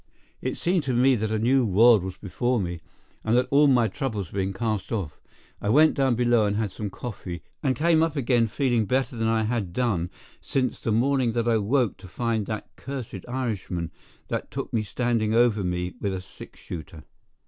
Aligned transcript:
It 0.41 0.57
seemed 0.57 0.81
to 0.85 0.95
me 0.95 1.13
that 1.13 1.29
a 1.29 1.37
new 1.37 1.63
world 1.63 2.03
was 2.03 2.17
before 2.17 2.59
me, 2.59 2.81
and 3.23 3.37
that 3.37 3.47
all 3.51 3.67
my 3.67 3.87
troubles 3.87 4.25
had 4.29 4.33
been 4.33 4.51
cast 4.51 4.91
off. 4.91 5.21
I 5.61 5.69
went 5.69 5.93
down 5.93 6.15
below 6.15 6.47
and 6.47 6.55
had 6.55 6.71
some 6.71 6.89
coffee, 6.89 7.43
and 7.61 7.75
came 7.75 8.01
up 8.01 8.15
again 8.15 8.47
feeling 8.47 8.85
better 8.87 9.15
than 9.15 9.27
I 9.27 9.43
had 9.43 9.73
done 9.73 10.09
since 10.41 10.79
the 10.79 10.91
morning 10.91 11.33
that 11.33 11.47
I 11.47 11.57
woke 11.57 11.97
to 11.97 12.07
find 12.07 12.47
that 12.47 12.75
cursed 12.77 13.27
Irishman 13.27 13.91
that 14.29 14.49
took 14.49 14.73
me 14.73 14.81
standing 14.81 15.35
over 15.35 15.63
me 15.63 15.93
with 16.01 16.15
a 16.15 16.21
six 16.21 16.57
shooter. 16.59 17.03